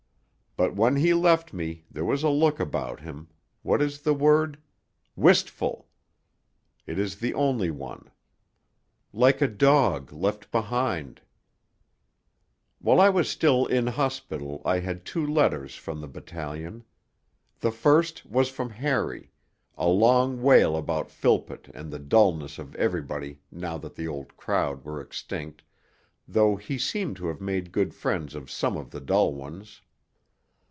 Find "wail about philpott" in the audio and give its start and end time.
20.43-21.69